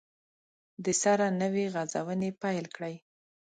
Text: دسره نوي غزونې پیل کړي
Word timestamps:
دسره 0.85 1.27
نوي 1.41 1.65
غزونې 1.73 2.29
پیل 2.41 2.65
کړي 2.75 2.95